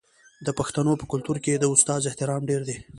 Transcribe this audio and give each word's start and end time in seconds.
د 0.45 0.47
پښتنو 0.59 0.91
په 1.01 1.05
کلتور 1.11 1.37
کې 1.45 1.53
د 1.57 1.65
استاد 1.73 2.01
احترام 2.09 2.41
ډیر 2.49 2.61
دی. 2.67 2.77